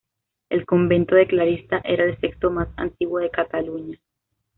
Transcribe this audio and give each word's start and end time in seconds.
El 0.49 0.65
convento 0.65 1.13
de 1.13 1.27
clarisas 1.27 1.81
era 1.85 2.03
el 2.05 2.19
sexto 2.19 2.49
más 2.49 2.67
antiguo 2.75 3.19
de 3.19 3.29
Cataluña. 3.29 3.99